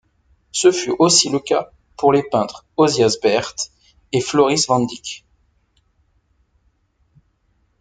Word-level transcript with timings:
Ce 0.51 0.71
fut 0.71 0.95
aussi 0.97 1.29
le 1.29 1.37
cas 1.37 1.69
pour 1.95 2.11
les 2.11 2.23
peintres 2.23 2.65
Osias 2.75 3.19
Beert 3.21 3.53
et 4.11 4.19
Floris 4.19 4.65
van 4.65 4.79
Dijck. 4.79 5.23